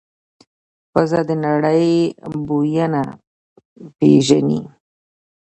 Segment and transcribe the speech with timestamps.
[0.91, 1.89] پزه د نړۍ
[2.47, 3.01] بویونه
[3.97, 4.61] پېژني.